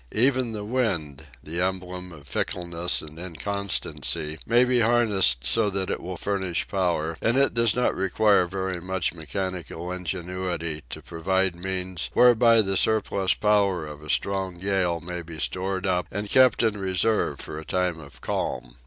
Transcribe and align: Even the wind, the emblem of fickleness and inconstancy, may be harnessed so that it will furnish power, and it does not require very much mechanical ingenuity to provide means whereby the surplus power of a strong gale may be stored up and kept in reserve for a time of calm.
Even 0.15 0.51
the 0.51 0.63
wind, 0.65 1.27
the 1.43 1.61
emblem 1.61 2.11
of 2.11 2.27
fickleness 2.27 3.03
and 3.03 3.19
inconstancy, 3.19 4.39
may 4.47 4.65
be 4.65 4.79
harnessed 4.79 5.45
so 5.45 5.69
that 5.69 5.91
it 5.91 6.01
will 6.01 6.17
furnish 6.17 6.67
power, 6.67 7.17
and 7.21 7.37
it 7.37 7.53
does 7.53 7.75
not 7.75 7.95
require 7.95 8.47
very 8.47 8.81
much 8.81 9.13
mechanical 9.13 9.91
ingenuity 9.91 10.81
to 10.89 11.03
provide 11.03 11.55
means 11.55 12.09
whereby 12.13 12.63
the 12.63 12.77
surplus 12.77 13.35
power 13.35 13.85
of 13.85 14.01
a 14.01 14.09
strong 14.09 14.57
gale 14.57 14.99
may 14.99 15.21
be 15.21 15.37
stored 15.39 15.85
up 15.85 16.07
and 16.09 16.29
kept 16.31 16.63
in 16.63 16.79
reserve 16.79 17.39
for 17.39 17.59
a 17.59 17.63
time 17.63 17.99
of 17.99 18.21
calm. 18.21 18.77